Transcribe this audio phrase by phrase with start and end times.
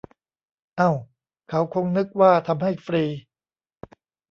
[0.77, 0.91] เอ้า
[1.49, 3.03] เขาคงนึกว่าทำให้ฟรี